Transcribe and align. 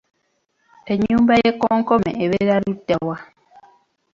Ennyumba 0.91 1.33
y’ekkonkome 1.41 2.11
ebeera 2.23 2.55
ludda 2.63 2.95
wa? 3.07 3.17